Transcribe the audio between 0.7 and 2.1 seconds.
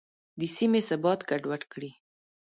ثبات ګډوډ کړي.